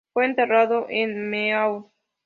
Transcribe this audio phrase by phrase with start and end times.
[0.13, 1.91] Fue enterrado en Meaux.